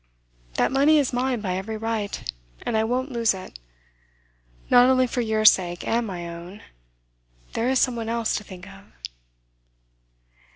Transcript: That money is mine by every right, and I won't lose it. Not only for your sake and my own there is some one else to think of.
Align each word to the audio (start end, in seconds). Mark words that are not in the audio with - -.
That 0.55 0.71
money 0.71 0.97
is 0.97 1.13
mine 1.13 1.41
by 1.41 1.55
every 1.57 1.77
right, 1.77 2.33
and 2.63 2.75
I 2.75 2.83
won't 2.83 3.11
lose 3.11 3.35
it. 3.35 3.59
Not 4.67 4.89
only 4.89 5.05
for 5.05 5.21
your 5.21 5.45
sake 5.45 5.87
and 5.87 6.07
my 6.07 6.27
own 6.27 6.63
there 7.53 7.69
is 7.69 7.77
some 7.77 7.95
one 7.95 8.09
else 8.09 8.33
to 8.37 8.43
think 8.43 8.67
of. 8.67 8.85